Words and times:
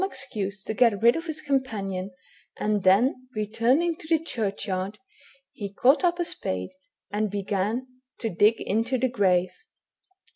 excuse 0.03 0.63
to 0.63 0.73
get 0.73 0.99
rid 1.03 1.15
of 1.15 1.27
his 1.27 1.41
companion, 1.41 2.09
and 2.57 2.81
then 2.81 3.27
returning 3.35 3.95
to 3.95 4.07
the 4.07 4.17
churchyard, 4.17 4.97
he 5.51 5.71
caught 5.71 6.03
up 6.03 6.17
a 6.17 6.25
spade 6.25 6.71
and 7.11 7.29
began 7.29 7.85
to 8.17 8.27
dig 8.27 8.59
into 8.61 8.97
the 8.97 9.07
grave. 9.09 9.51